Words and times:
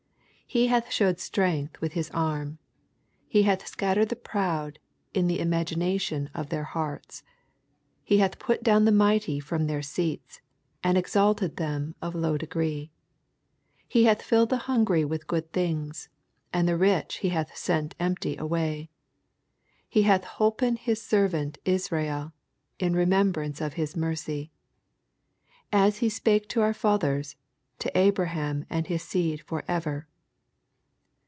51 0.51 0.61
He 0.63 0.67
hath 0.67 0.91
shewed 0.91 1.17
strength 1.21 1.79
with 1.79 1.93
his 1.93 2.09
arm; 2.11 2.57
he 3.29 3.43
hath 3.43 3.65
scattered 3.65 4.09
the 4.09 4.17
prond 4.17 4.79
in 5.13 5.27
the 5.27 5.39
imagiDation 5.39 6.27
of 6.33 6.49
their 6.49 6.65
hearts. 6.65 7.21
52 8.07 8.15
He 8.15 8.19
luith 8.19 8.37
put 8.37 8.61
down 8.61 8.83
the 8.83 8.91
mighty 8.91 9.39
from 9.39 9.67
their 9.67 9.81
seats, 9.81 10.41
and 10.83 10.97
exalted 10.97 11.55
them 11.55 11.95
of 12.01 12.13
low 12.15 12.37
degree. 12.37 12.91
58 13.83 13.85
He 13.87 14.03
hath 14.03 14.21
filled 14.21 14.49
the 14.49 14.57
hungry 14.67 15.03
irith 15.03 15.25
good 15.25 15.49
things; 15.53 16.09
and 16.51 16.67
the 16.67 16.75
rich 16.75 17.21
ne 17.23 17.29
hath 17.29 17.55
sent 17.55 17.95
empty 17.97 18.35
away. 18.35 18.89
54 19.85 19.87
He 19.87 20.01
hath 20.01 20.23
holpen 20.25 20.75
his 20.77 21.01
servant 21.01 21.59
Is 21.63 21.93
rael, 21.93 22.33
in 22.77 22.93
remembrance 22.93 23.61
of 23.61 23.75
hit 23.75 23.95
mercy; 23.95 24.51
55 25.67 25.67
As 25.87 25.97
he 25.99 26.09
spake 26.09 26.49
to 26.49 26.59
our 26.59 26.73
fathers, 26.73 27.37
to 27.79 27.97
Abraham, 27.97 28.65
ana 28.69 28.81
to 28.83 28.89
his 28.89 29.03
seed 29.03 29.43
for 29.43 29.63
ever. 29.69 30.09